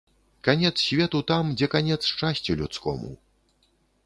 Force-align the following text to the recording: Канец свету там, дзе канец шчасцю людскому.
Канец 0.47 0.71
свету 0.85 1.21
там, 1.31 1.53
дзе 1.59 1.69
канец 1.75 2.01
шчасцю 2.13 2.59
людскому. 2.63 3.15